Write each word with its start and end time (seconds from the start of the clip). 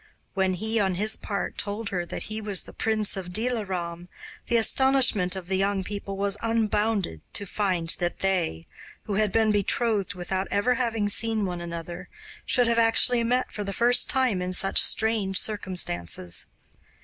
When 0.33 0.55
he 0.55 0.79
on 0.79 0.95
his 0.95 1.15
part 1.15 1.59
told 1.59 1.89
her 1.89 2.07
that 2.07 2.23
he 2.23 2.41
was 2.41 2.63
the 2.63 2.73
prince 2.73 3.15
of 3.15 3.31
Dilaram, 3.31 4.07
the 4.47 4.57
astonishment 4.57 5.35
of 5.35 5.45
the 5.47 5.57
young 5.57 5.83
people 5.83 6.17
was 6.17 6.37
unbounded 6.41 7.21
to 7.33 7.45
find 7.45 7.89
that 7.99 8.17
they, 8.21 8.63
who 9.03 9.13
had 9.13 9.31
been 9.31 9.51
betrothed 9.51 10.15
without 10.15 10.47
ever 10.49 10.73
having 10.73 11.07
seen 11.07 11.45
one 11.45 11.61
another, 11.61 12.09
should 12.47 12.67
have 12.67 12.79
actually 12.79 13.23
met 13.23 13.51
for 13.51 13.63
the 13.63 13.73
first 13.73 14.09
time 14.09 14.41
in 14.41 14.53
such 14.53 14.81
strange 14.81 15.37
circumstances. 15.37 16.47